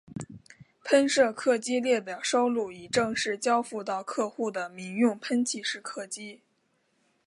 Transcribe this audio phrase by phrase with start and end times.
[0.83, 6.41] 喷射客机列表收录已正式交付到客户的民用喷气式客机。